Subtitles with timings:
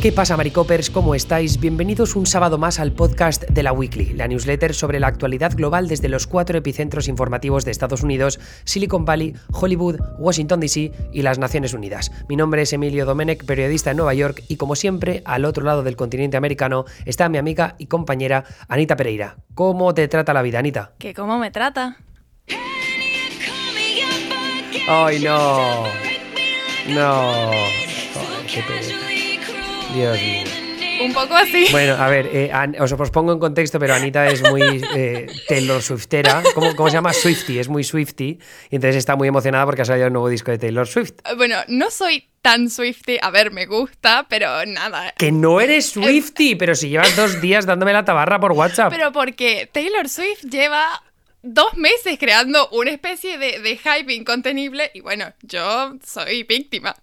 [0.00, 0.90] ¿Qué pasa, Maricopers?
[0.90, 1.58] ¿Cómo estáis?
[1.58, 5.88] Bienvenidos un sábado más al podcast de la Weekly, la newsletter sobre la actualidad global
[5.88, 11.40] desde los cuatro epicentros informativos de Estados Unidos, Silicon Valley, Hollywood, Washington DC y las
[11.40, 12.12] Naciones Unidas.
[12.28, 15.82] Mi nombre es Emilio Domenech, periodista en Nueva York, y como siempre, al otro lado
[15.82, 19.38] del continente americano está mi amiga y compañera Anita Pereira.
[19.54, 20.92] ¿Cómo te trata la vida, Anita?
[21.00, 21.96] ¿Que cómo me trata?
[24.88, 25.82] ¡Ay, no!
[26.86, 27.50] No.
[28.46, 29.07] qué pereza.
[29.98, 30.44] Dios mío.
[31.00, 31.66] Un poco así.
[31.70, 35.82] Bueno, a ver, eh, os, os pongo en contexto, pero Anita es muy eh, Taylor
[35.82, 36.42] Swiftera.
[36.54, 37.12] ¿Cómo, ¿Cómo, se llama?
[37.12, 38.38] Swifty, es muy Swifty.
[38.70, 41.12] Y entonces está muy emocionada porque ha salido el nuevo disco de Taylor Swift.
[41.24, 43.18] Eh, bueno, no soy tan Swifty.
[43.20, 45.12] A ver, me gusta, pero nada.
[45.16, 48.90] Que no eres Swifty, pero si llevas dos días dándome la tabarra por WhatsApp.
[48.90, 50.84] Pero porque Taylor Swift lleva
[51.42, 56.96] dos meses creando una especie de, de hype incontenible y bueno, yo soy víctima.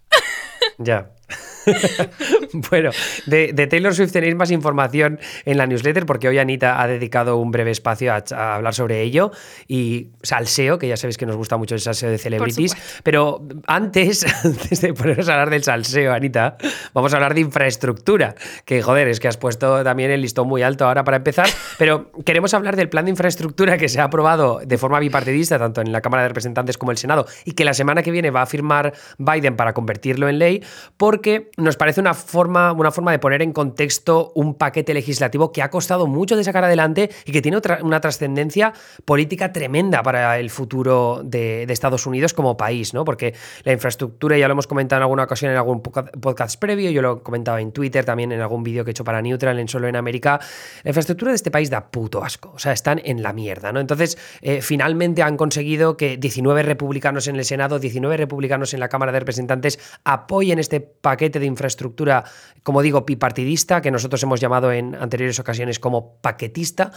[0.78, 1.10] Ya.
[2.70, 2.90] bueno,
[3.26, 7.50] de, Taylor Swift tenéis más información en la newsletter porque hoy Anita ha dedicado un
[7.50, 9.32] breve espacio a, hablar sobre ello
[9.66, 14.24] y salseo, que ya sabéis que nos gusta mucho el salseo de celebrities, pero antes,
[14.44, 16.56] antes de ponernos a hablar del salseo, Anita,
[16.94, 20.62] vamos a hablar de infraestructura, que joder, es que has puesto también el listón muy
[20.62, 24.60] alto ahora para empezar, pero queremos hablar del plan de infraestructura que se ha aprobado
[24.64, 27.64] de forma bipartidista, tanto en la Cámara de Representantes como en el Senado, y que
[27.64, 30.62] la semana que viene va a firmar Biden para convertirlo en ley,
[30.96, 31.15] porque
[31.56, 35.70] nos parece una forma, una forma de poner en contexto un paquete legislativo que ha
[35.70, 38.72] costado mucho de sacar adelante y que tiene una trascendencia
[39.04, 43.04] política tremenda para el futuro de, Estados Unidos como país, ¿no?
[43.04, 47.02] Porque la infraestructura, ya lo hemos comentado en alguna ocasión en algún podcast previo, yo
[47.02, 49.68] lo he comentado en Twitter, también en algún vídeo que he hecho para Neutral, en
[49.68, 50.40] Solo en América,
[50.84, 53.80] la infraestructura de este país da puto asco, o sea, están en la mierda, ¿no?
[53.80, 58.88] Entonces, eh, finalmente han conseguido que 19 republicanos en el Senado, 19 republicanos en la
[58.88, 62.24] Cámara de Representantes apoyen este paquete de infraestructura,
[62.64, 66.90] como digo, bipartidista, que nosotros hemos llamado en anteriores ocasiones como paquetista.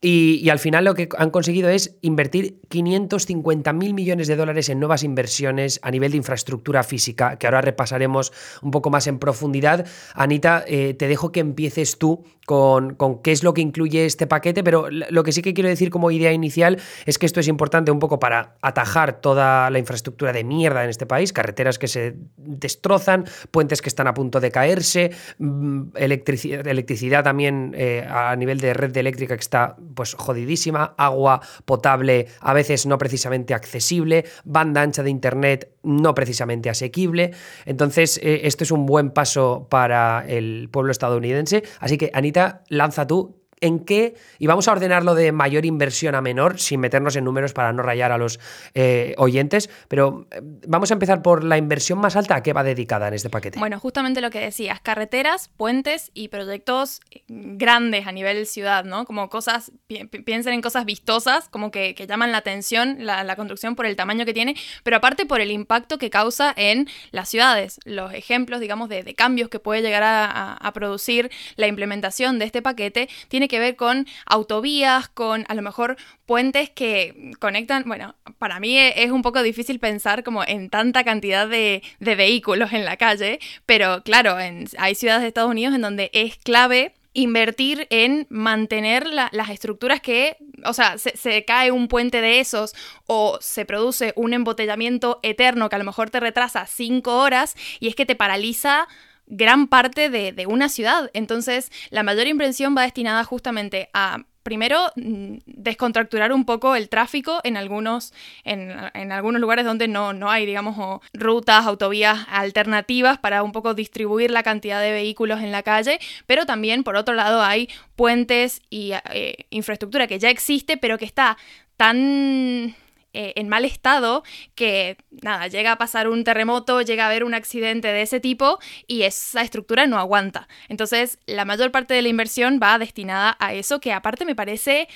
[0.00, 4.78] Y, al final lo que han conseguido es invertir 550 mil millones de dólares en
[4.78, 9.86] nuevas inversiones a nivel de infraestructura física, que ahora repasaremos un poco más en profundidad.
[10.14, 14.62] Anita, eh, te dejo que empieces tú con, qué es lo que incluye este paquete,
[14.62, 17.90] pero lo que sí que quiero decir como idea inicial es que esto es importante
[17.90, 22.16] un poco para atajar toda la infraestructura de mierda en este país, carreteras que se
[22.36, 28.60] destrozan, puentes que están a punto de caerse, mm, electricidad, electricidad también eh, a nivel
[28.60, 34.82] de red eléctrica que está pues jodidísima, agua potable a veces no precisamente accesible, banda
[34.82, 37.32] ancha de internet no precisamente asequible.
[37.64, 41.62] Entonces, eh, esto es un buen paso para el pueblo estadounidense.
[41.80, 46.20] Así que, Anita, lanza tú en qué, y vamos a ordenarlo de mayor inversión a
[46.20, 48.38] menor, sin meternos en números para no rayar a los
[48.74, 52.62] eh, oyentes, pero eh, vamos a empezar por la inversión más alta, ¿a qué va
[52.62, 53.58] dedicada en este paquete?
[53.58, 59.06] Bueno, justamente lo que decías, carreteras, puentes y proyectos eh, grandes a nivel ciudad, ¿no?
[59.06, 63.96] Como cosas, piensen en cosas vistosas, como que, llaman la atención la, construcción por el
[63.96, 67.80] tamaño que tiene, pero aparte por el impacto que causa en las ciudades.
[67.84, 72.60] Los ejemplos, digamos, de, cambios que puede llegar a, a producir la implementación de este
[72.60, 75.96] paquete tiene que ver con autovías, con a lo mejor
[76.26, 81.48] puentes que conectan, bueno, para mí es un poco difícil pensar como en tanta cantidad
[81.48, 86.36] de, vehículos en la calle, pero claro, hay ciudades de Estados Unidos en donde es
[86.36, 92.40] clave invertir en mantener las estructuras que, o sea, se, se, cae un puente de
[92.40, 92.74] esos
[93.06, 97.88] o se produce un embotellamiento eterno que a lo mejor te retrasa cinco horas y
[97.88, 98.86] es que te paraliza
[99.26, 101.10] gran parte de, una ciudad.
[101.14, 107.40] Entonces, la mayor inversión va destinada justamente a primero, mm, descontracturar un poco el tráfico
[107.42, 108.14] en algunos,
[108.44, 108.70] en,
[109.10, 114.44] algunos lugares donde no, no hay, digamos, rutas, autovías alternativas para un poco distribuir la
[114.44, 119.46] cantidad de vehículos en la calle, pero también, por otro lado, hay puentes y eh,
[119.50, 121.36] infraestructura que ya existe, pero que está
[121.76, 122.76] tan
[123.16, 124.22] eh, en mal estado
[124.54, 128.58] que, nada, llega a pasar un terremoto, llega a haber un accidente de ese tipo
[128.86, 130.48] y esa estructura no aguanta.
[130.68, 134.88] Entonces, la mayor parte de la inversión va destinada a eso, que aparte me parece...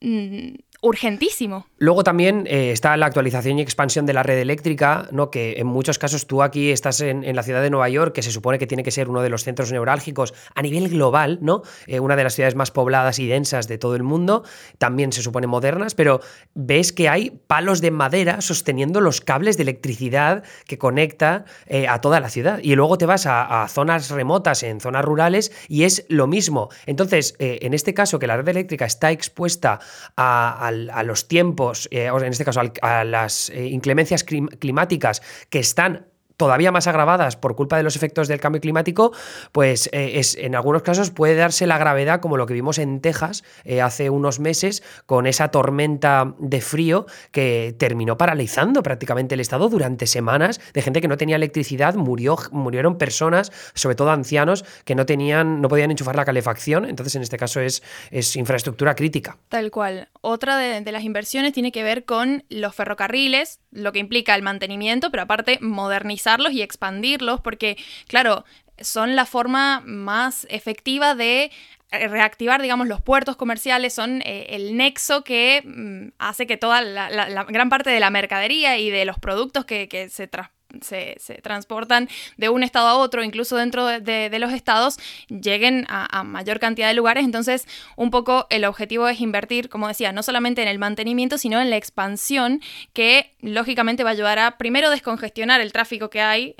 [0.00, 1.66] Mm, urgentísimo.
[1.78, 5.30] Luego también eh, está la actualización y expansión de la red eléctrica, ¿no?
[5.30, 8.32] que en muchos casos tú aquí estás en, la ciudad de Nueva York, que se
[8.32, 11.62] supone que tiene que ser uno de los centros neurálgicos a nivel global, ¿no?
[11.86, 14.42] Eh, una de las ciudades más pobladas y densas de todo el mundo,
[14.78, 16.20] también se supone modernas, pero
[16.54, 22.00] ves que hay palos de madera sosteniendo los cables de electricidad que conecta eh, a
[22.00, 22.58] toda la ciudad.
[22.60, 26.70] Y luego te vas a, zonas remotas, en zonas rurales, y es lo mismo.
[26.86, 29.78] Entonces, en este caso, que la red eléctrica está expuesta
[30.16, 30.32] a
[30.62, 36.72] a los tiempos, eh, en este caso a las eh, inclemencias climáticas que están todavía
[36.72, 39.12] más agravadas por culpa de los efectos del cambio climático,
[39.52, 43.00] pues eh, es, en algunos casos puede darse la gravedad como lo que vimos en
[43.00, 49.40] Texas eh, hace unos meses con esa tormenta de frío que terminó paralizando prácticamente el
[49.40, 54.64] estado durante semanas de gente que no tenía electricidad, murió, murieron personas, sobre todo ancianos,
[54.84, 58.94] que no tenían, no podían enchufar la calefacción, entonces en este caso es, es infraestructura
[58.94, 59.38] crítica.
[59.48, 60.08] Tal cual.
[60.20, 64.42] Otra de, de las inversiones tiene que ver con los ferrocarriles, lo que implica el
[64.42, 67.76] mantenimiento, pero aparte modernizarlos y expandirlos, porque,
[68.06, 68.44] claro,
[68.80, 71.50] son la forma más efectiva de
[71.90, 77.44] reactivar, digamos, los puertos comerciales, son eh, el nexo que mm, hace que toda la,
[77.44, 82.08] gran parte de la mercadería y de los productos que, que se transportan se, transportan
[82.36, 84.98] de un estado a otro, incluso dentro de, los estados,
[85.28, 87.24] lleguen a, mayor cantidad de lugares.
[87.24, 87.66] Entonces,
[87.96, 91.70] un poco el objetivo es invertir, como decía, no solamente en el mantenimiento, sino en
[91.70, 92.60] la expansión,
[92.92, 96.54] que lógicamente va a ayudar a primero descongestionar el tráfico que hay,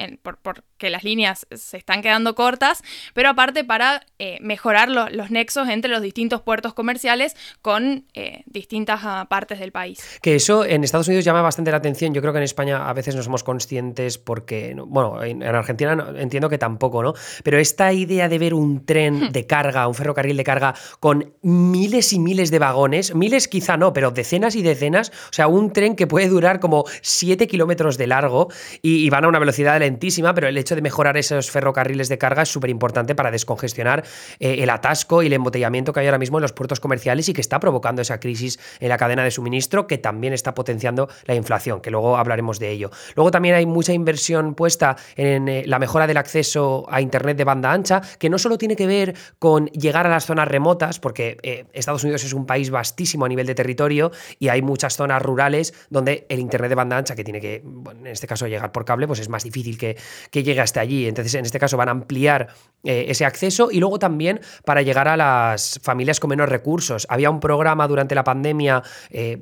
[0.82, 2.82] porque las líneas se están quedando cortas,
[3.14, 9.02] pero aparte para eh, mejorar los nexos entre los distintos puertos comerciales con eh, distintas
[9.04, 10.18] ah, partes del país.
[10.20, 12.12] Que eso en Estados Unidos llama bastante la atención.
[12.12, 16.48] Yo creo que en España a veces no somos conscientes porque, bueno, en, Argentina entiendo
[16.48, 17.14] que tampoco, ¿no?
[17.44, 19.30] Pero esta idea de ver un tren hmm.
[19.30, 23.92] de carga, un ferrocarril de carga con miles y miles de vagones, miles quizá no,
[23.92, 28.08] pero decenas y decenas, o sea, un tren que puede durar como 7 kilómetros de
[28.08, 28.48] largo
[28.82, 32.42] y, van a una velocidad lentísima, pero el hecho de mejorar esos ferrocarriles de carga
[32.42, 34.04] es súper importante para descongestionar
[34.38, 37.32] eh, el atasco y el embotellamiento que hay ahora mismo en los puertos comerciales y
[37.32, 41.34] que está provocando esa crisis en la cadena de suministro que también está potenciando la
[41.34, 42.90] inflación, que luego hablaremos de ello.
[43.14, 47.44] Luego también hay mucha inversión puesta en eh, la mejora del acceso a Internet de
[47.44, 51.36] banda ancha, que no solo tiene que ver con llegar a las zonas remotas, porque
[51.42, 55.22] eh, Estados Unidos es un país vastísimo a nivel de territorio y hay muchas zonas
[55.22, 58.84] rurales donde el Internet de banda ancha, que tiene que, en este caso, llegar por
[58.84, 59.96] cable, pues es más difícil que,
[60.30, 61.06] que llegue hasta allí.
[61.06, 62.48] Entonces, en este caso, van a ampliar
[62.84, 67.06] eh, ese acceso y luego también para llegar a las familias con menos recursos.
[67.08, 68.82] Había un programa durante la pandemia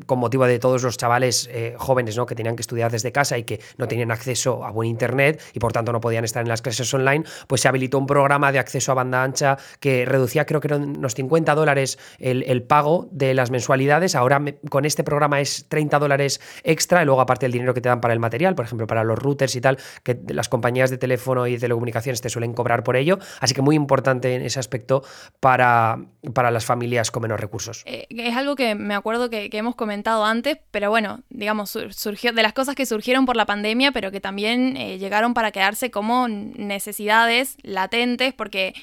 [0.06, 2.26] con motivo de todos los chavales jóvenes ¿no?
[2.26, 5.58] que tenían que estudiar desde casa y que no tenían acceso a buen internet y
[5.58, 8.58] por tanto no podían estar en las clases online, pues se habilitó un programa de
[8.58, 13.34] acceso a banda ancha que reducía creo que eran unos 50 dólares el, pago de
[13.34, 14.14] las mensualidades.
[14.14, 17.88] Ahora con este programa es 30 dólares extra y luego aparte el dinero que te
[17.88, 20.99] dan para el material, por ejemplo para los routers y tal, que las compañías de
[21.00, 23.19] teléfono y telecomunicaciones te suelen cobrar por ello.
[23.41, 25.02] Así que muy importante en ese aspecto
[25.41, 25.99] para,
[26.32, 27.82] para las familias con menos recursos.
[27.87, 32.43] Eh, es algo que me acuerdo que, hemos comentado antes, pero bueno, digamos, surgió de
[32.43, 35.91] las cosas que surgieron por la pandemia, pero que también también eh, llegaron para quedarse
[35.91, 38.75] como necesidades latentes porque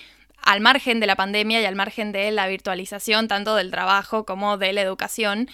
[0.42, 4.58] al margen de la pandemia y al margen de la virtualización tanto del trabajo como
[4.58, 5.48] de la educación,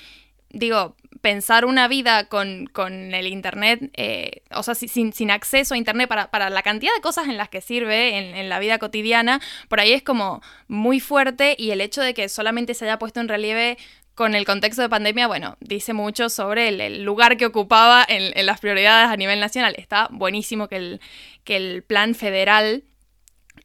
[0.53, 2.69] digo, pensar una vida con,
[3.13, 7.27] el Internet, eh, o sea, sin, sin, acceso a Internet para, la cantidad de cosas
[7.27, 11.55] en las que sirve en, en, la vida cotidiana, por ahí es como muy fuerte
[11.57, 13.77] y el hecho de que solamente se haya puesto en relieve
[14.15, 18.59] con el contexto de pandemia, bueno, dice mucho sobre el, lugar que ocupaba en, las
[18.59, 19.73] prioridades a nivel nacional.
[19.77, 21.01] Está buenísimo que el,
[21.43, 22.83] que el plan federal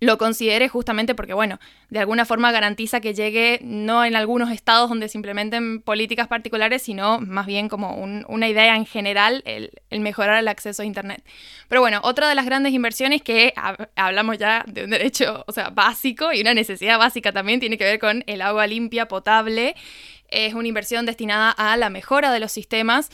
[0.00, 1.58] lo considere justamente porque, bueno,
[1.90, 6.82] de alguna forma garantiza que llegue no en algunos estados donde se implementen políticas particulares,
[6.82, 11.24] sino más bien como una idea en general, el, mejorar el acceso a Internet.
[11.68, 13.52] Pero bueno, otra de las grandes inversiones que
[13.96, 17.84] hablamos ya de un derecho, o sea, básico y una necesidad básica también tiene que
[17.84, 19.74] ver con el agua limpia, potable
[20.30, 23.10] es una inversión destinada a la mejora de los sistemas,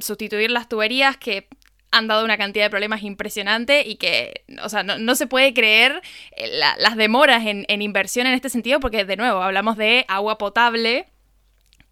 [0.00, 1.46] sustituir las tuberías que
[1.94, 6.02] han dado una cantidad de problemas impresionante y que, o sea, no, se puede creer
[6.36, 10.36] eh, las demoras en, en inversión en este sentido porque, de nuevo, hablamos de agua
[10.36, 11.06] potable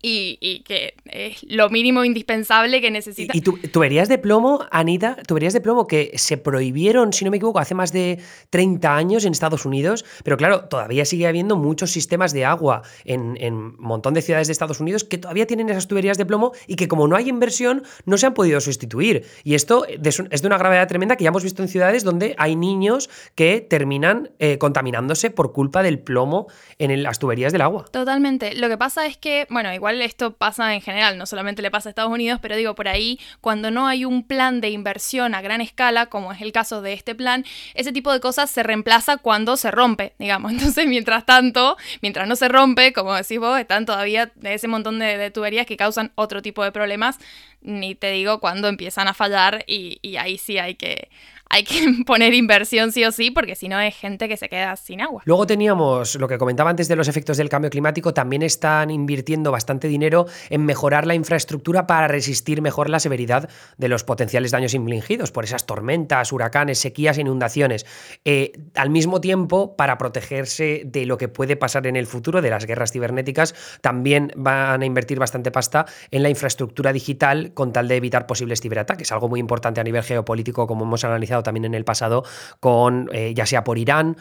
[0.03, 3.37] y, que es lo mínimo indispensable que necesita.
[3.37, 5.17] ¿Y, tuberías de plomo, Anita?
[5.27, 8.19] Tuberías de plomo que se prohibieron, si no me equivoco, hace más de
[8.51, 13.37] 30 años en Estados Unidos, pero claro, todavía sigue habiendo muchos sistemas de agua en,
[13.41, 16.75] un montón de ciudades de Estados Unidos que todavía tienen esas tuberías de plomo y
[16.75, 19.25] que como no hay inversión no se han podido sustituir.
[19.45, 22.57] Y esto es de una gravedad tremenda que ya hemos visto en ciudades donde hay
[22.57, 27.85] niños que terminan eh, contaminándose por culpa del plomo en las tuberías del agua.
[27.91, 28.55] Totalmente.
[28.55, 31.89] Lo que pasa es que, bueno, igual esto pasa en general, no solamente le pasa
[31.89, 35.43] a Estados Unidos, pero digo, por ahí, cuando no hay un plan de inversión a
[35.43, 37.45] gran escala, como es el caso de este plan,
[37.75, 40.53] ese tipo de cosas se reemplaza cuando se rompe, digamos.
[40.53, 45.31] Entonces, mientras tanto, mientras no se rompe, como decís vos, están todavía ese montón de,
[45.31, 47.19] tuberías que causan otro tipo de problemas,
[47.61, 51.11] ni te digo cuando empiezan a fallar y, y ahí sí hay que,
[51.53, 54.75] hay que poner inversión sí o sí, porque si no es gente que se queda
[54.77, 55.23] sin agua.
[55.27, 59.53] Luego teníamos lo que comentaba antes de los efectos del cambio climático, también están invirtiendo
[59.53, 64.75] bastante dinero en mejorar la infraestructura para resistir mejor la severidad de los potenciales daños
[64.75, 67.85] infligidos por esas tormentas, huracanes, sequías, inundaciones.
[68.25, 72.49] Eh, al mismo tiempo, para protegerse de lo que puede pasar en el futuro, de
[72.49, 77.89] las guerras cibernéticas, también van a invertir bastante pasta en la infraestructura digital con tal
[77.89, 81.75] de evitar posibles ciberataques, algo muy importante a nivel geopolítico, como hemos analizado también en
[81.75, 82.25] el pasado,
[82.61, 84.17] con eh, ya sea por Irán,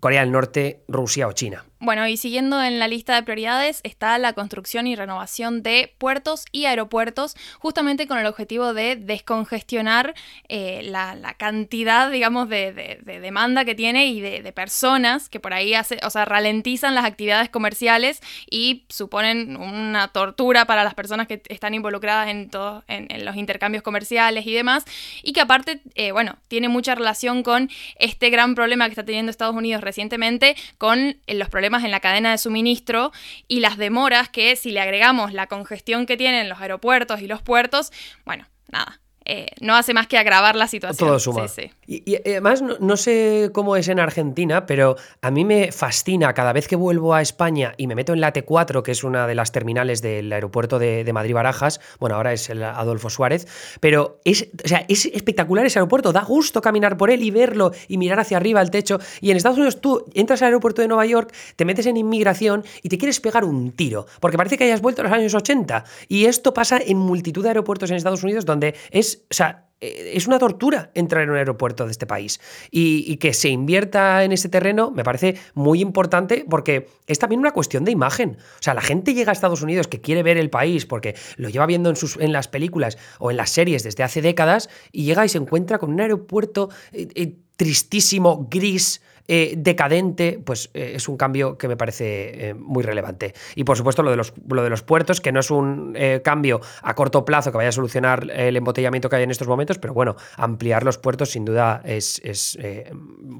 [0.00, 1.64] Corea del Norte, Rusia o China.
[1.84, 6.46] Bueno, y siguiendo en la lista de prioridades está la construcción y renovación de puertos
[6.50, 10.14] y aeropuertos, justamente con el objetivo de descongestionar
[10.48, 15.98] eh, la, cantidad, digamos, de, demanda que tiene y de, personas que por ahí hace,
[16.04, 21.74] o sea, ralentizan las actividades comerciales y suponen una tortura para las personas que están
[21.74, 24.86] involucradas en, todo, en, los intercambios comerciales y demás,
[25.22, 29.28] y que aparte, eh, bueno, tiene mucha relación con este gran problema que está teniendo
[29.28, 33.10] Estados Unidos recientemente con los problemas en la cadena de suministro
[33.48, 37.42] y las demoras que si le agregamos la congestión que tienen los aeropuertos y los
[37.42, 37.90] puertos,
[38.24, 41.08] bueno, nada, eh, no hace más que agravar la situación.
[41.08, 41.46] Todo suma.
[41.86, 46.68] Y, además, no, sé cómo es en Argentina, pero a mí me fascina cada vez
[46.68, 49.50] que vuelvo a España y me meto en la T4, que es una de las
[49.50, 51.80] terminales del aeropuerto de, Madrid-Barajas.
[52.00, 53.46] Bueno, ahora es el Adolfo Suárez,
[53.80, 56.12] pero es, sea, es espectacular ese aeropuerto.
[56.12, 58.98] Da gusto caminar por él y verlo y mirar hacia arriba al techo.
[59.20, 62.64] Y en Estados Unidos tú entras al aeropuerto de Nueva York, te metes en inmigración
[62.82, 65.84] y te quieres pegar un tiro, porque parece que hayas vuelto a los años 80.
[66.08, 70.12] Y esto pasa en multitud de aeropuertos en Estados Unidos donde es o sea, eh,
[70.14, 72.40] es una tortura entrar en un aeropuerto de este país.
[72.70, 77.52] Y, que se invierta en ese terreno me parece muy importante porque es también una
[77.52, 78.38] cuestión de imagen.
[78.58, 81.48] O sea, la gente llega a Estados Unidos que quiere ver el país porque lo
[81.48, 85.04] lleva viendo en, sus, en las películas o en las series desde hace décadas y
[85.04, 90.92] llega y se encuentra con un aeropuerto eh, eh, tristísimo, gris, eh, decadente, pues eh,
[90.96, 93.32] es un cambio que me parece eh, muy relevante.
[93.54, 96.60] Y por supuesto lo de, los, lo de los puertos, que no es un cambio
[96.82, 99.94] a corto plazo que vaya a solucionar el embotellamiento que hay en estos momentos, pero
[99.94, 102.20] bueno, ampliar los puertos sin duda es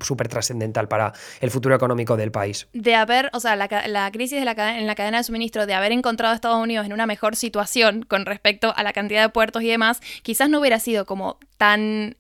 [0.00, 2.68] súper trascendental para el futuro económico del país.
[2.72, 5.92] De haber, o sea, la, crisis de la, en la cadena de suministro, de haber
[5.92, 9.62] encontrado a Estados Unidos en una mejor situación con respecto a la cantidad de puertos
[9.62, 12.16] y demás, quizás no hubiera sido como tan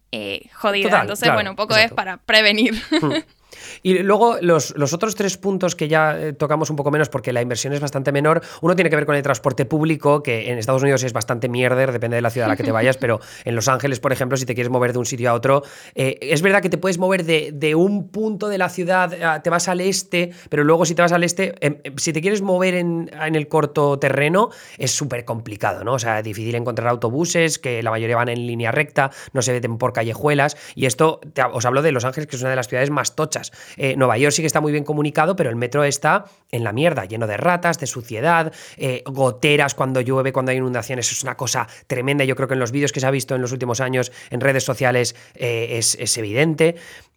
[0.52, 1.00] jodida.
[1.00, 2.74] Entonces, bueno, un poco es para prevenir.
[3.82, 7.42] Y luego los, otros tres puntos que ya eh, tocamos un poco menos porque la
[7.42, 10.82] inversión es bastante menor, uno tiene que ver con el transporte público, que en Estados
[10.82, 13.54] Unidos es bastante mierder, depende de la ciudad a la que te vayas, pero en
[13.54, 15.62] Los Ángeles, por ejemplo, si te quieres mover de un sitio a otro,
[15.94, 19.68] eh, es verdad que te puedes mover de, un punto de la ciudad, te vas
[19.68, 22.74] al este, pero luego si te vas al este, em, em, si te quieres mover
[22.74, 25.94] en, el corto terreno, es súper complicado, ¿no?
[25.94, 29.52] O sea, es difícil encontrar autobuses, que la mayoría van en línea recta, no se
[29.52, 31.20] meten por callejuelas, y esto,
[31.52, 33.43] os hablo de Los Ángeles, que es una de las ciudades más tochas.
[33.76, 36.72] Eh, Nueva York sí que está muy bien comunicado, pero el metro está en la
[36.72, 41.36] mierda, lleno de ratas, de suciedad, eh, goteras cuando llueve, cuando hay inundaciones, es una
[41.36, 42.24] cosa tremenda.
[42.24, 44.40] Yo creo que en los vídeos que se ha visto en los últimos años en
[44.40, 46.76] redes sociales eh, es, es evidente.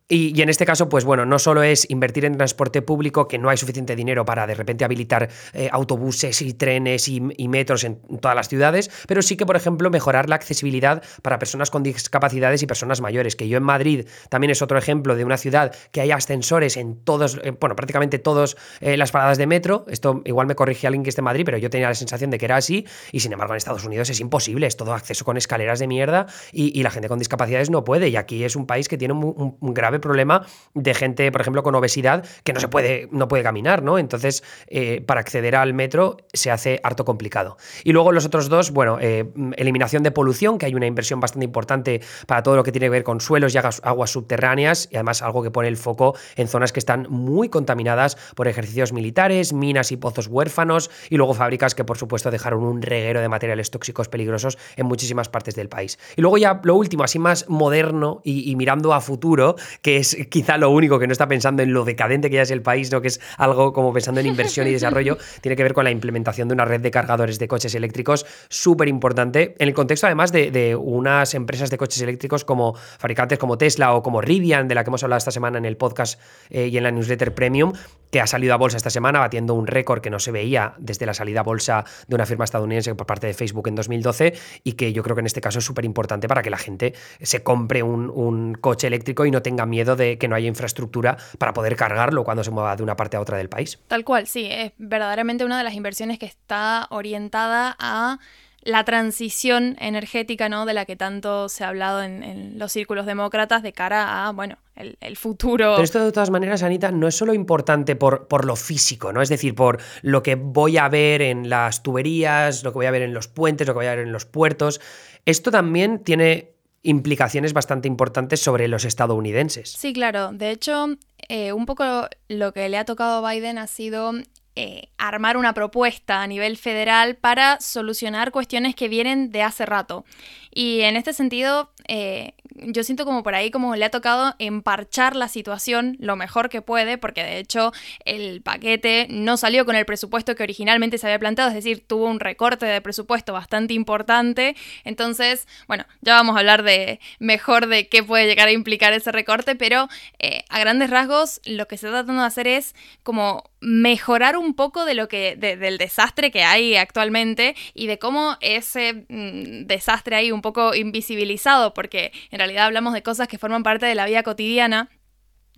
[0.10, 3.50] Y, en este caso, pues bueno, no solo es invertir en transporte público, que no
[3.50, 8.36] hay suficiente dinero para de repente habilitar eh, autobuses y trenes y, metros en todas
[8.36, 12.68] las ciudades, pero sí que, por ejemplo, mejorar la accesibilidad para personas con discapacidades y
[12.68, 16.12] personas mayores, que yo en Madrid también es otro ejemplo de una ciudad que hay
[16.12, 19.86] ascensores en todos, eh, bueno, prácticamente todas eh, las paradas de metro.
[19.90, 22.38] Esto igual me corrige alguien que esté en Madrid, pero yo tenía la sensación de
[22.38, 25.36] que era así, y sin embargo en Estados Unidos es imposible, es todo acceso con
[25.36, 28.88] escaleras de mierda y, la gente con discapacidades no puede, y aquí es un país
[28.88, 33.08] que tiene un grave problema de gente, por ejemplo, con obesidad que no se puede,
[33.12, 33.98] no puede caminar, ¿no?
[33.98, 37.58] Entonces, eh, para acceder al metro se hace harto complicado.
[37.84, 39.26] Y luego los otros dos, bueno, eh,
[39.56, 42.92] eliminación de polución, que hay una inversión bastante importante para todo lo que tiene que
[42.92, 46.72] ver con suelos y aguas subterráneas, y además algo que pone el foco en zonas
[46.72, 51.84] que están muy contaminadas por ejercicios militares, minas y pozos huérfanos, y luego fábricas que,
[51.84, 55.98] por supuesto, dejaron un reguero de materiales tóxicos peligrosos en muchísimas partes del país.
[56.16, 59.56] Y luego ya lo último, así más moderno y, y mirando a futuro,
[59.88, 62.52] que es quizá lo único que no está pensando en lo decadente que ya es
[62.52, 63.00] el país, ¿no?
[63.00, 66.50] que es algo como pensando en inversión y desarrollo, tiene que ver con la implementación
[66.50, 70.76] de una red de cargadores de coches eléctricos súper importante, en el contexto además de,
[70.76, 74.90] unas empresas de coches eléctricos como fabricantes como Tesla o como Rivian, de la que
[74.90, 77.72] hemos hablado esta semana en el podcast eh, y en la newsletter Premium,
[78.12, 81.06] que ha salido a bolsa esta semana batiendo un récord que no se veía desde
[81.06, 84.34] la salida a bolsa de una firma estadounidense por parte de Facebook en 2012
[84.66, 86.94] y que yo creo que en este caso es súper importante para que la gente
[87.22, 91.54] se compre un coche eléctrico y no tenga miedo de que no haya infraestructura para
[91.54, 93.80] poder cargarlo cuando se mueva de una parte a otra del país.
[93.88, 98.20] Tal cual, sí, es verdaderamente una de las inversiones que está orientada a
[98.68, 100.66] la transición energética, ¿no?
[100.66, 104.58] De la que tanto se ha hablado en, los círculos demócratas de cara a, bueno,
[104.76, 105.72] el, futuro.
[105.76, 109.22] Pero esto de todas maneras, Anita, no es solo importante por, por, lo físico, ¿no?
[109.22, 112.92] Es decir, por lo que voy a ver en las tuberías, lo que voy a
[112.92, 114.82] ver en los puentes, lo que voy a ver en los puertos.
[115.26, 116.57] Esto también tiene
[116.88, 119.72] implicaciones bastante importantes sobre los estadounidenses.
[119.72, 120.32] Sí, claro.
[120.32, 120.88] De hecho,
[121.28, 124.14] eh, un poco lo que le ha tocado a Biden ha sido
[124.56, 130.06] eh, armar una propuesta a nivel federal para solucionar cuestiones que vienen de hace rato.
[130.50, 135.16] Y en este sentido, eh, yo siento como por ahí como le ha tocado emparchar
[135.16, 137.72] la situación lo mejor que puede, porque de hecho
[138.06, 142.06] el paquete no salió con el presupuesto que originalmente se había planteado, es decir, tuvo
[142.08, 144.56] un recorte de presupuesto bastante importante.
[144.84, 149.12] Entonces, bueno, ya vamos a hablar de mejor de qué puede llegar a implicar ese
[149.12, 149.88] recorte, pero
[150.20, 154.54] eh, a grandes rasgos lo que se está tratando de hacer es como mejorar un
[154.54, 160.16] poco de lo que del desastre que hay actualmente y de cómo ese mm, desastre
[160.16, 164.08] hay un poco invisibilizado porque en realidad hablamos de cosas que forman parte de la
[164.08, 164.90] vida cotidiana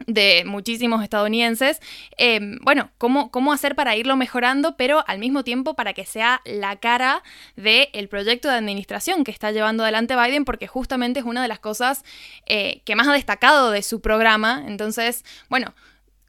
[0.05, 1.79] de muchísimos estadounidenses,
[2.17, 6.41] em, bueno, cómo, cómo hacer para irlo mejorando, pero al mismo tiempo para que sea
[6.43, 7.23] la cara
[7.55, 11.59] del proyecto de administración que está llevando adelante Biden, porque justamente es una de las
[11.59, 12.03] cosas
[12.47, 14.65] eh, que más ha destacado de su programa.
[14.67, 15.73] Entonces, bueno,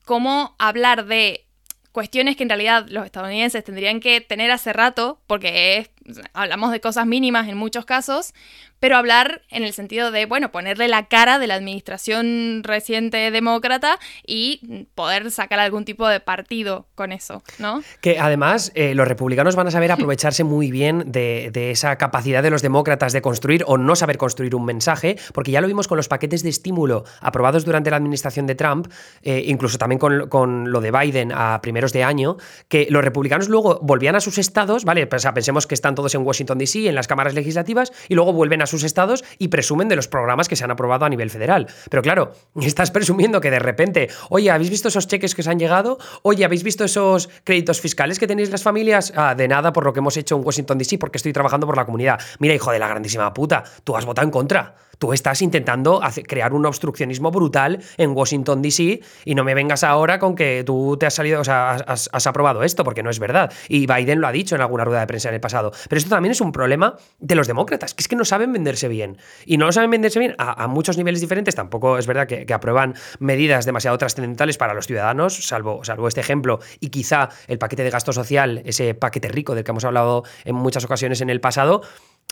[0.04, 1.46] cómo hablar de
[1.92, 5.90] cuestiones que en realidad los estadounidenses tendrían que tener hace rato, porque
[6.32, 8.32] hablamos de cosas mínimas en muchos casos,
[8.80, 13.98] pero hablar en el sentido de, bueno, ponerle la cara de la administración reciente demócrata
[14.26, 17.82] y poder sacar algún tipo de partido con eso, ¿no?
[18.00, 22.50] Que además eh, los republicanos van a saber aprovecharse muy bien de, esa capacidad de
[22.50, 25.96] los demócratas de construir o no saber construir un mensaje, porque ya lo vimos con
[25.96, 28.90] los paquetes de estímulo aprobados durante la administración de Trump,
[29.22, 33.78] eh, incluso también con, lo de Biden a primeros de año, que los republicanos luego
[33.82, 35.06] volvían a sus estados, ¿vale?
[35.06, 38.62] Pues, pensemos que están todos en Washington, D.C., en las cámaras legislativas, y luego vuelven
[38.62, 41.66] a sus estados y presumen de los programas que se han aprobado a nivel federal.
[41.90, 45.58] Pero claro, estás presumiendo que de repente, oye, ¿habéis visto esos cheques que os han
[45.58, 45.98] llegado?
[46.22, 49.12] Oye, ¿habéis visto esos créditos fiscales que tenéis las familias?
[49.16, 51.76] Ah, de nada por lo que hemos hecho en Washington, D.C., porque estoy trabajando por
[51.76, 52.20] la comunidad.
[52.38, 56.52] Mira, hijo de la grandísima puta, tú has votado en contra tú estás intentando crear
[56.52, 59.00] un obstruccionismo brutal en Washington, D.C.
[59.24, 62.62] y no me vengas ahora con que tú te has salido, o sea, has, aprobado
[62.62, 63.50] esto, porque no es verdad.
[63.68, 65.72] Y Biden lo ha dicho en alguna rueda de prensa en el pasado.
[65.88, 68.88] Pero esto también es un problema de los demócratas, que es que no saben venderse
[68.88, 69.16] bien.
[69.46, 71.54] Y no lo saben venderse bien a, muchos niveles diferentes.
[71.54, 76.60] Tampoco es verdad que, aprueban medidas demasiado trascendentales para los ciudadanos, salvo, salvo este ejemplo,
[76.78, 80.56] y quizá el paquete de gasto social, ese paquete rico del que hemos hablado en
[80.56, 81.80] muchas ocasiones en el pasado,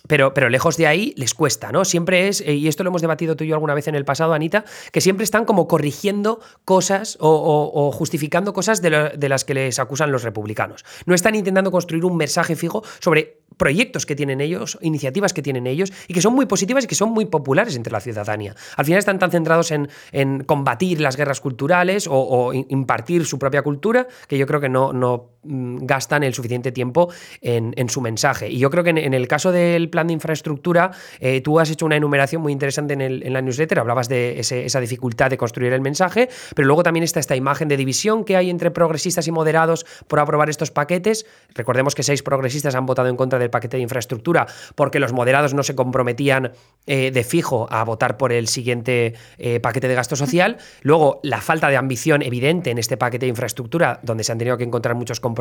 [0.08, 1.84] pero, pero, lejos de ahí les cuesta, ¿no?
[1.84, 4.32] Siempre es, y esto lo hemos debatido tú y yo alguna vez en el pasado,
[4.32, 10.10] Anita, que siempre están como corrigiendo cosas o, justificando cosas de, las que les acusan
[10.10, 10.84] los republicanos.
[11.04, 15.66] No están intentando construir un mensaje fijo sobre proyectos que tienen ellos, iniciativas que tienen
[15.66, 18.54] ellos y que son muy positivas y que son muy populares entre la ciudadanía.
[18.76, 23.62] Al final están tan centrados en, en combatir las guerras culturales o, impartir su propia
[23.62, 28.48] cultura que yo creo que no, gastan el suficiente tiempo en, en, su mensaje.
[28.48, 31.86] Y yo creo que en, el caso del plan de infraestructura, eh, tú has hecho
[31.86, 35.72] una enumeración muy interesante en, el, en la newsletter, hablabas de esa dificultad de construir
[35.72, 39.32] el mensaje, pero luego también está esta imagen de división que hay entre progresistas y
[39.32, 41.26] moderados por aprobar estos paquetes.
[41.54, 45.54] Recordemos que seis progresistas han votado en contra del paquete de infraestructura porque los moderados
[45.54, 46.52] no se comprometían
[46.86, 50.58] eh, de fijo a votar por el siguiente eh, paquete de gasto social.
[50.82, 54.56] Luego, la falta de ambición evidente en este paquete de infraestructura, donde se han tenido
[54.56, 55.37] que encontrar muchos compromisos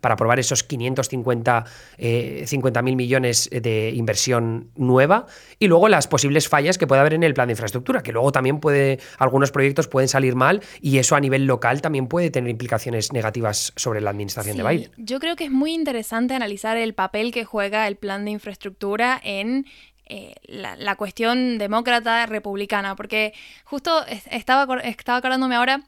[0.00, 1.64] para aprobar esos 550
[1.98, 2.46] eh,
[2.82, 5.26] mil millones de inversión nueva.
[5.58, 8.32] Y luego las posibles fallas que puede haber en el plan de infraestructura, que luego
[8.32, 12.50] también puede, algunos proyectos pueden salir mal y eso a nivel local también puede tener
[12.50, 14.90] implicaciones negativas sobre la administración de Biden.
[14.96, 19.20] Yo creo que es muy interesante analizar el papel que juega el plan de infraestructura
[19.22, 19.66] en
[20.08, 25.82] eh, la, cuestión demócrata republicana, porque justo estaba, estaba acordándome ahora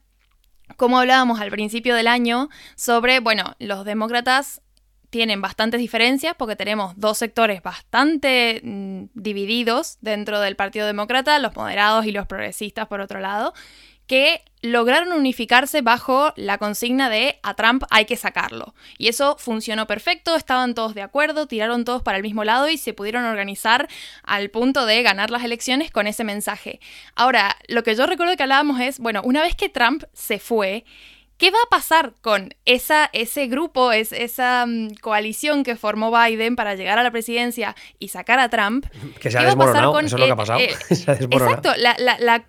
[0.77, 4.63] cómo hablábamos al principio del año sobre, bueno, los demócratas
[5.11, 11.57] tienen bastantes diferencias porque tenemos dos sectores bastante mm, divididos dentro del Partido Demócrata, los
[11.57, 13.55] moderados y los progresistas por otro lado,
[14.09, 18.75] que lograron unificarse bajo la consigna de a Trump hay que sacarlo.
[18.97, 22.79] Y eso funcionó perfecto, estaban todos de acuerdo, tiraron todos para el mismo lado y
[22.79, 23.88] se pudieron organizar
[24.25, 26.81] al punto de ganar las elecciones con ese mensaje.
[27.14, 30.85] Ahora, lo que yo recuerdo que hablábamos es, bueno, una vez que Trump se fue,
[31.38, 36.57] ¿Qué va a pasar con esa, ese grupo, es, esa mm, coalición que formó Biden
[36.57, 38.87] para llegar a la presidencia y sacar a Trump?
[39.21, 40.59] Que se ha desmoronado, eso es lo que ha pasado.
[40.59, 42.44] Eh, exacto, la, la,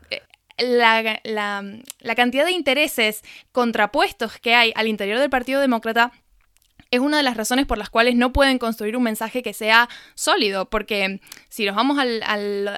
[2.15, 6.12] cantidad de intereses contrapuestos que hay al interior del Partido Demócrata
[6.91, 9.89] es una de las razones por las cuales no pueden construir un mensaje que sea
[10.15, 12.22] sólido, porque si nos vamos al,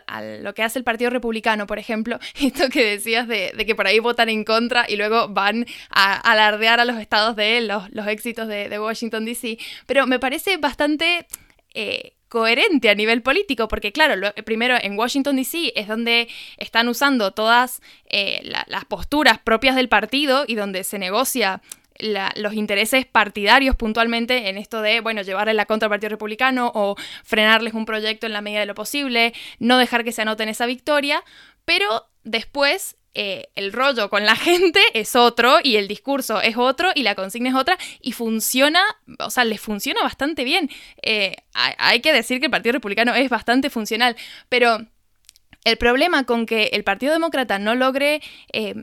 [0.06, 3.88] a lo que hace el Partido Republicano, por ejemplo, esto que decías de, que por
[3.88, 8.08] ahí votan en contra y luego van a alardear a los estados de los, los
[8.08, 11.28] éxitos de, Washington, D.C., pero me parece bastante...
[11.74, 15.74] Eh, coherente a nivel político, porque claro, primero en Washington, D.C.
[15.76, 21.62] es donde están usando todas eh, las posturas propias del partido y donde se negocia
[22.00, 26.96] los intereses partidarios puntualmente en esto de, bueno, llevarle la contra al Partido Republicano o
[27.26, 30.66] frenarles un proyecto en la medida de lo posible, no dejar que se anoten esa
[30.66, 31.26] victoria,
[31.66, 36.92] pero después eh, el rollo con la gente es otro y el discurso es otro
[36.96, 38.82] y la consigna es otra y funciona,
[39.20, 40.70] o sea, les funciona bastante bien.
[41.02, 44.16] Eh, hay, que decir que el Partido Republicano es bastante funcional,
[44.50, 44.80] pero
[45.64, 48.22] el problema con que el Partido Demócrata no logre...
[48.54, 48.76] Eh,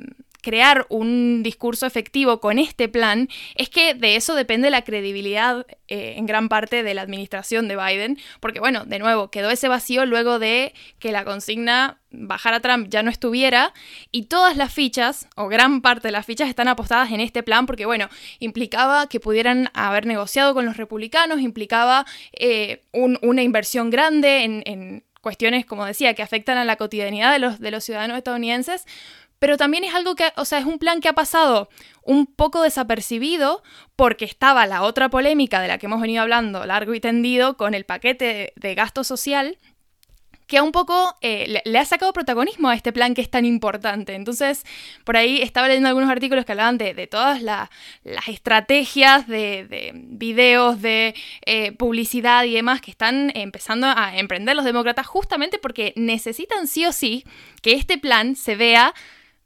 [0.42, 6.14] crear un discurso efectivo con este plan es que de eso depende la credibilidad eh,
[6.16, 10.06] en gran parte de la administración de Biden, porque bueno, de nuevo, quedó ese vacío
[10.06, 13.74] luego de que la consigna bajar a Trump ya no estuviera
[14.10, 17.66] y todas las fichas, o gran parte de las fichas, están apostadas en este plan
[17.66, 24.44] porque bueno, implicaba que pudieran haber negociado con los republicanos, implicaba eh, una inversión grande
[24.44, 28.16] en, en cuestiones, como decía, que afectan a la cotidianidad de los, de los ciudadanos
[28.16, 28.86] estadounidenses,
[29.38, 31.68] pero también es algo que, o sea, es un plan que ha pasado
[32.02, 33.62] un poco desapercibido
[33.96, 37.74] porque estaba la otra polémica de la que hemos venido hablando largo y tendido con
[37.74, 39.58] el paquete de, gasto social
[40.46, 44.14] que un poco eh, le, ha sacado protagonismo a este plan que es tan importante.
[44.14, 44.64] Entonces,
[45.04, 47.68] por ahí estaba leyendo algunos artículos que hablaban de, todas las
[48.28, 55.06] estrategias de, videos, de eh, publicidad y demás que están empezando a emprender los demócratas
[55.06, 57.26] justamente porque necesitan sí o sí
[57.60, 58.94] que este plan se vea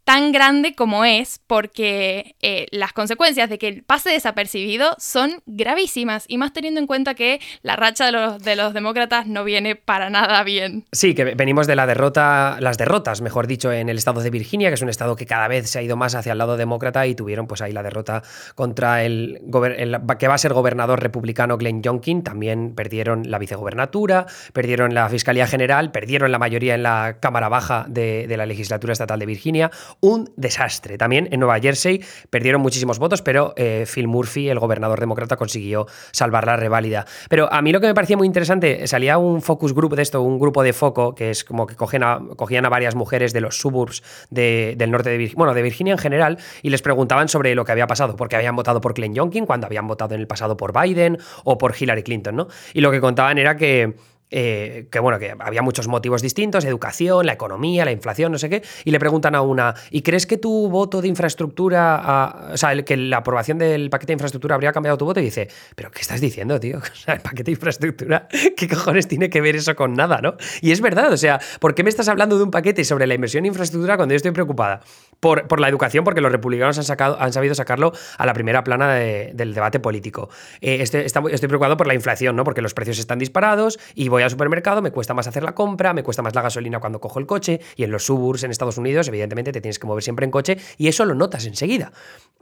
[0.04, 6.38] tan grande como es porque eh, las consecuencias de que pase desapercibido son gravísimas y
[6.38, 10.10] más teniendo en cuenta que la racha de los, de los demócratas no viene para
[10.10, 10.84] nada bien.
[10.92, 14.68] Sí, que venimos de la derrota, las derrotas, mejor dicho, en el estado de Virginia,
[14.68, 17.06] que es un estado que cada vez se ha ido más hacia el lado demócrata
[17.06, 18.22] y tuvieron pues ahí la derrota
[18.54, 19.40] contra el,
[20.18, 25.46] que va a ser gobernador republicano Glenn Youngkin, también perdieron la vicegobernatura, perdieron la Fiscalía
[25.46, 30.30] General, perdieron la mayoría en la Cámara Baja de la legislatura estatal de Virginia un
[30.36, 30.98] desastre.
[30.98, 35.86] También en Nueva Jersey perdieron muchísimos votos, pero eh, Phil Murphy, el gobernador demócrata, consiguió
[36.12, 37.06] salvar la reválida.
[37.28, 40.22] Pero a mí lo que me parecía muy interesante, salía un focus group de esto,
[40.22, 44.02] un grupo de foco, que es como que cogían a varias mujeres de los suburbs
[44.30, 47.72] del norte de Virginia, bueno, de Virginia en general, y les preguntaban sobre lo que
[47.72, 50.72] había pasado, porque habían votado por Glenn Youngkin, cuando habían votado en el pasado por
[50.78, 52.48] Biden o por Hillary Clinton, ¿no?
[52.72, 53.94] Y lo que contaban era que
[54.32, 58.48] eh, que bueno, que había muchos motivos distintos, educación, la economía, la inflación, no sé
[58.48, 62.82] qué, y le preguntan a una, ¿y crees que tu voto de infraestructura, o sea,
[62.82, 65.20] que la aprobación del paquete de infraestructura habría cambiado tu voto?
[65.20, 66.80] Y dice, ¿pero qué estás diciendo, tío?
[67.06, 70.36] El paquete de infraestructura, ¿qué cojones tiene que ver eso con nada, no?
[70.62, 73.14] Y es verdad, o sea, ¿por qué me estás hablando de un paquete sobre la
[73.14, 74.80] inversión en infraestructura cuando yo estoy preocupada?
[75.20, 78.64] Por, por la educación, porque los republicanos han, sacado, han sabido sacarlo a la primera
[78.64, 80.30] plana del debate político.
[80.60, 82.42] Eh, estoy, estoy preocupado por la inflación, ¿no?
[82.42, 85.92] Porque los precios están disparados y voy al supermercado, me cuesta más hacer la compra,
[85.92, 88.78] me cuesta más la gasolina cuando cojo el coche y en los suburbs en Estados
[88.78, 91.92] Unidos, evidentemente, te tienes que mover siempre en coche y eso lo notas enseguida.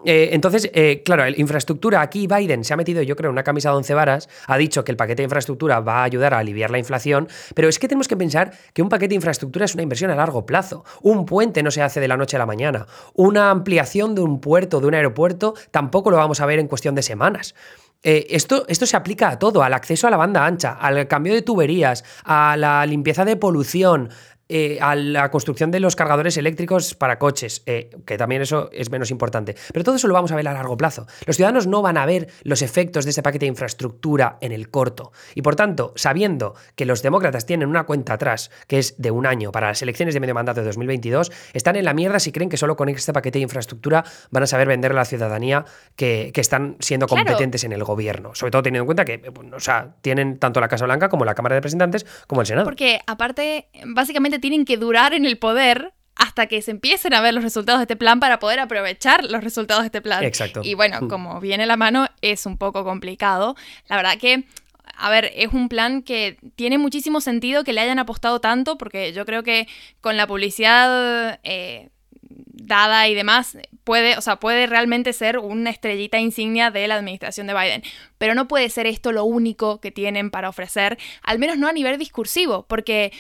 [0.05, 3.71] Eh, entonces, eh, claro, la infraestructura, aquí Biden se ha metido, yo creo, una camisa
[3.71, 6.71] de once varas, ha dicho que el paquete de infraestructura va a ayudar a aliviar
[6.71, 9.83] la inflación, pero es que tenemos que pensar que un paquete de infraestructura es una
[9.83, 10.85] inversión a largo plazo.
[11.03, 12.87] Un puente no se hace de la noche a la mañana.
[13.15, 16.95] Una ampliación de un puerto, de un aeropuerto, tampoco lo vamos a ver en cuestión
[16.95, 17.55] de semanas.
[18.03, 21.35] Eh, esto, esto se aplica a todo, al acceso a la banda ancha, al cambio
[21.35, 24.09] de tuberías, a la limpieza de polución,
[24.53, 28.91] eh, a la construcción de los cargadores eléctricos para coches, eh, que también eso es
[28.91, 29.55] menos importante.
[29.73, 31.07] Pero todo eso lo vamos a ver a largo plazo.
[31.25, 34.69] Los ciudadanos no van a ver los efectos de este paquete de infraestructura en el
[34.69, 35.13] corto.
[35.37, 39.25] Y por tanto, sabiendo que los demócratas tienen una cuenta atrás, que es de un
[39.25, 42.51] año para las elecciones de medio mandato de 2022, están en la mierda si creen
[42.51, 46.33] que solo con este paquete de infraestructura van a saber vender a la ciudadanía que,
[46.41, 48.35] están siendo competentes en el gobierno.
[48.35, 49.23] Sobre todo teniendo en cuenta que
[49.55, 52.65] o sea, tienen tanto la Casa Blanca como la Cámara de Representantes como el Senado.
[52.65, 57.33] Porque aparte, básicamente tienen que durar en el poder hasta que se empiecen a ver
[57.33, 60.23] los resultados de este plan para poder aprovechar los resultados de este plan.
[60.23, 60.61] Exacto.
[60.63, 61.09] Y bueno, mm.
[61.09, 63.57] como viene la mano, es un poco complicado.
[63.89, 64.45] La verdad que,
[64.97, 69.13] a ver, es un plan que tiene muchísimo sentido que le hayan apostado tanto, porque
[69.15, 69.67] yo creo que
[70.01, 71.41] con la publicidad...
[71.43, 71.89] Eh,
[72.47, 77.47] dada y demás, puede, o sea, puede realmente ser una estrellita insignia de la administración
[77.47, 77.83] de Biden.
[78.19, 81.73] Pero no puede ser esto lo único que tienen para ofrecer, al menos no a
[81.73, 83.13] nivel discursivo, porque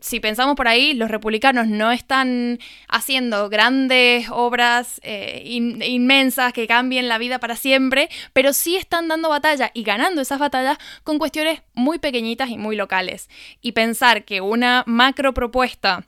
[0.00, 7.08] si pensamos por ahí, los republicanos no están haciendo grandes obras eh, inmensas que cambien
[7.08, 11.62] la vida para siempre, pero sí están dando batalla y ganando esas batallas con cuestiones
[11.74, 13.28] muy pequeñitas y muy locales.
[13.62, 16.04] Y pensar que una macro propuesta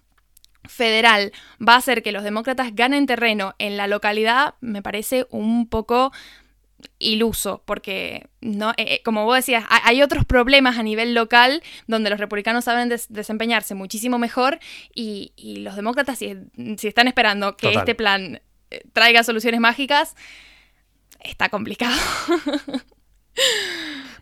[0.64, 1.32] federal
[1.66, 6.12] va a hacer que los demócratas ganen terreno en la localidad me parece un poco
[6.98, 12.10] iluso, porque no, eh, eh, como vos decías, hay otros problemas a nivel local donde
[12.10, 14.58] los republicanos saben desempeñarse muchísimo mejor
[14.94, 16.36] y, los demócratas, si,
[16.82, 20.16] están esperando que este plan eh, traiga soluciones mágicas,
[21.20, 21.96] está complicado.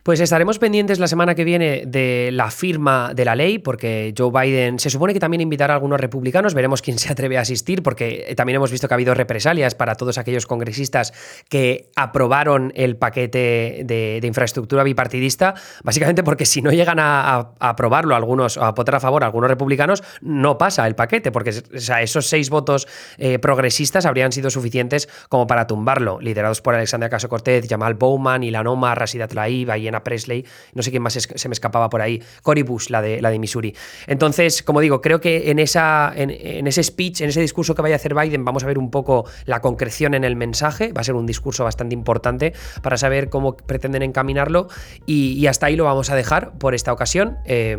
[0.03, 4.31] Pues estaremos pendientes la semana que viene de la firma de la ley, porque Joe
[4.31, 7.83] Biden se supone que también invitará a algunos republicanos, veremos quién se atreve a asistir,
[7.83, 11.13] porque también hemos visto que ha habido represalias para todos aquellos congresistas
[11.49, 18.57] que aprobaron el paquete de, infraestructura bipartidista, básicamente porque si no llegan a, aprobarlo algunos
[18.57, 22.87] o a votar a favor algunos republicanos, no pasa el paquete, porque esos seis votos
[23.17, 28.43] eh, progresistas habrían sido suficientes como para tumbarlo, liderados por Alexandria Caso Cortez, Jamal Bowman,
[28.43, 32.63] Ilanoma, Rasidat Tlaib, y Presley, no sé quién más se me escapaba por ahí, Cory
[32.63, 33.75] Bush, la de, la de Missouri.
[34.07, 37.95] Entonces, como digo, creo que en, esa, en, ese speech, en ese discurso que vaya
[37.95, 41.03] a hacer Biden, vamos a ver un poco la concreción en el mensaje, va a
[41.03, 44.67] ser un discurso bastante importante para saber cómo pretenden encaminarlo
[45.05, 47.39] y, hasta ahí lo vamos a dejar por esta ocasión.
[47.45, 47.75] Eh,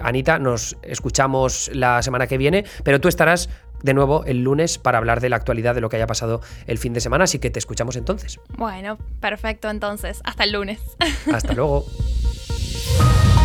[0.00, 3.48] Anita, nos escuchamos la semana que viene, pero tú estarás
[3.82, 6.78] de nuevo el lunes para hablar de la actualidad de lo que haya pasado el
[6.78, 8.40] fin de semana, así que te escuchamos entonces.
[8.56, 10.20] Bueno, perfecto entonces.
[10.24, 10.80] Hasta el lunes.
[11.32, 11.84] Hasta luego.